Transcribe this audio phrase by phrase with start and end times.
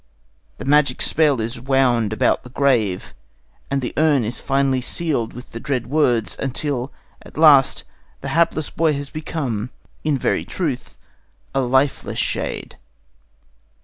[0.57, 3.13] The magic spell is wound about the grave,
[3.69, 7.83] and the urn is finally sealed with the dread words, until at last
[8.21, 9.69] the hapless boy has become,
[10.03, 10.97] in very truth,
[11.53, 12.77] a lifeless shade.